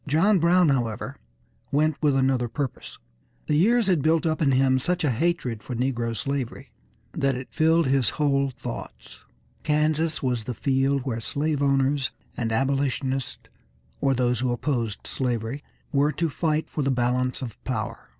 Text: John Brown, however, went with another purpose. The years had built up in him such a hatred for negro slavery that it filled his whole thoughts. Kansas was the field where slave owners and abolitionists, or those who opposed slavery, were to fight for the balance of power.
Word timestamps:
John 0.07 0.39
Brown, 0.39 0.69
however, 0.69 1.15
went 1.71 1.95
with 2.01 2.15
another 2.15 2.47
purpose. 2.47 2.97
The 3.45 3.53
years 3.55 3.85
had 3.85 4.01
built 4.01 4.25
up 4.25 4.41
in 4.41 4.51
him 4.51 4.79
such 4.79 5.03
a 5.03 5.11
hatred 5.11 5.61
for 5.61 5.75
negro 5.75 6.17
slavery 6.17 6.71
that 7.13 7.35
it 7.35 7.49
filled 7.53 7.85
his 7.85 8.09
whole 8.17 8.49
thoughts. 8.49 9.19
Kansas 9.61 10.23
was 10.23 10.45
the 10.45 10.55
field 10.55 11.03
where 11.03 11.19
slave 11.21 11.61
owners 11.61 12.09
and 12.35 12.51
abolitionists, 12.51 13.47
or 13.99 14.15
those 14.15 14.39
who 14.39 14.51
opposed 14.51 15.05
slavery, 15.05 15.63
were 15.91 16.11
to 16.13 16.29
fight 16.31 16.67
for 16.67 16.81
the 16.81 16.89
balance 16.89 17.43
of 17.43 17.63
power. 17.63 18.09